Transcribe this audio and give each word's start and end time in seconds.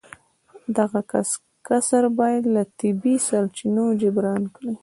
دغه 0.77 0.99
کسر 1.67 2.03
باید 2.19 2.43
له 2.53 2.61
طبیعي 2.79 3.15
سرچینو 3.27 3.83
جبران 4.01 4.41
کړي 4.55 4.73